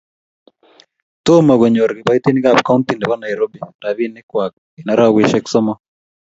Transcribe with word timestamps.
Tomo 1.25 1.53
konyor 1.61 1.89
kibaitinik 1.97 2.45
ab 2.49 2.59
kaunti 2.67 2.93
nebo 2.95 3.15
nairobi 3.17 3.59
rabinik 3.83 4.25
kwak 4.31 4.53
eng 4.77 4.89
araweshek 4.91 5.45
somok 5.53 5.79